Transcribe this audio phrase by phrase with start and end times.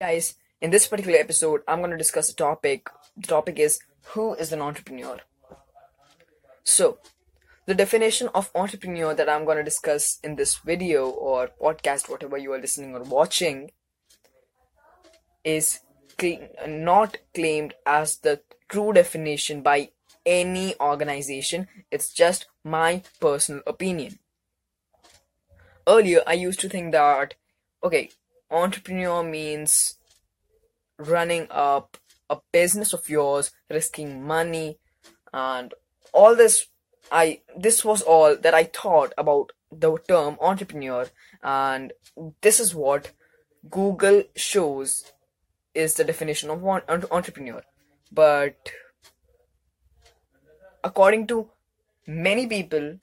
[0.00, 2.88] Guys, in this particular episode, I'm going to discuss a topic.
[3.18, 3.80] The topic is
[4.14, 5.18] Who is an entrepreneur?
[6.64, 6.96] So,
[7.66, 12.38] the definition of entrepreneur that I'm going to discuss in this video or podcast, whatever
[12.38, 13.72] you are listening or watching,
[15.44, 15.80] is
[16.18, 18.40] cl- not claimed as the
[18.70, 19.90] true definition by
[20.24, 21.68] any organization.
[21.90, 24.18] It's just my personal opinion.
[25.86, 27.34] Earlier, I used to think that,
[27.84, 28.08] okay,
[28.50, 29.96] entrepreneur means
[30.98, 31.96] running up
[32.28, 34.78] a business of yours, risking money,
[35.32, 35.74] and
[36.12, 36.66] all this.
[37.12, 41.08] I this was all that I thought about the term entrepreneur,
[41.42, 41.92] and
[42.40, 43.12] this is what
[43.68, 45.12] Google shows
[45.74, 47.62] is the definition of one entrepreneur.
[48.12, 48.56] But
[50.82, 51.50] according to
[52.06, 52.98] many people,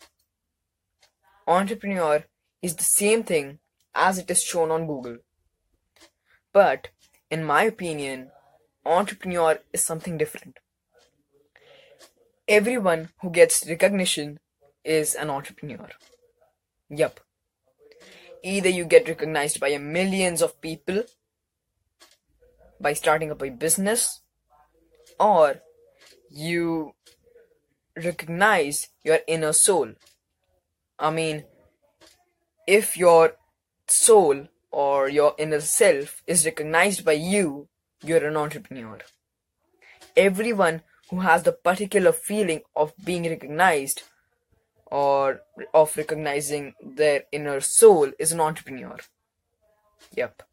[1.47, 2.23] entrepreneur
[2.61, 3.59] is the same thing
[3.95, 5.17] as it is shown on Google.
[6.57, 6.87] But
[7.29, 8.31] in my opinion,
[8.83, 10.57] entrepreneur is something different.
[12.47, 14.39] Everyone who gets recognition
[14.83, 15.89] is an entrepreneur.
[16.89, 17.19] Yup.
[18.41, 21.03] Either you get recognized by millions of people
[22.81, 24.21] by starting up a business,
[25.19, 25.61] or
[26.31, 26.93] you
[27.95, 29.93] recognize your inner soul.
[30.97, 31.43] I mean,
[32.65, 33.33] if your
[33.87, 34.47] soul
[34.77, 37.67] or your inner self is recognized by you,
[38.03, 38.99] you're an entrepreneur.
[40.15, 44.03] Everyone who has the particular feeling of being recognized
[44.85, 45.41] or
[45.73, 48.97] of recognizing their inner soul is an entrepreneur.
[50.15, 50.43] Yep.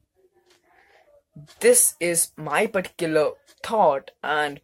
[1.60, 4.62] This is my particular thought, and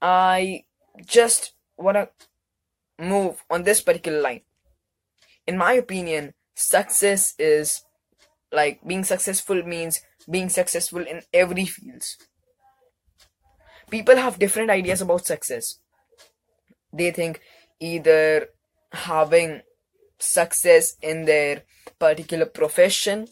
[0.00, 0.64] I
[1.04, 2.08] just want to
[2.98, 4.40] move on this particular line.
[5.46, 7.82] In my opinion, success is
[8.56, 12.16] like being successful means being successful in every fields.
[13.90, 15.78] People have different ideas about success.
[16.92, 17.40] They think
[17.78, 18.48] either
[18.92, 19.60] having
[20.18, 21.62] success in their
[21.98, 23.28] particular profession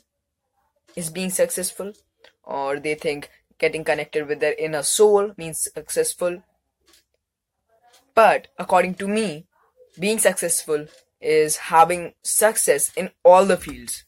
[0.95, 1.93] is being successful
[2.45, 6.43] or they think getting connected with their inner soul means successful.
[8.15, 9.47] But according to me
[9.99, 10.87] being successful
[11.21, 14.05] is having success in all the fields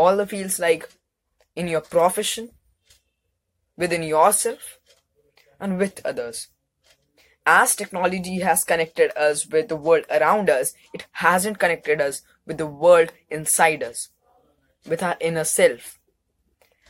[0.00, 0.88] all the fields like
[1.54, 2.48] in your profession,
[3.76, 4.78] within yourself,
[5.58, 6.48] and with others.
[7.44, 12.58] As technology has connected us with the world around us, it hasn't connected us with
[12.58, 14.08] the world inside us,
[14.88, 15.98] with our inner self.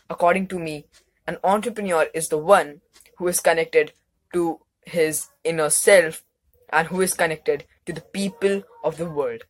[0.09, 0.87] According to me,
[1.27, 2.81] an entrepreneur is the one
[3.19, 3.93] who is connected
[4.33, 6.23] to his inner self
[6.73, 9.45] and who is connected to the people of the world.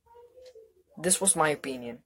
[0.97, 1.99] This was my opinion.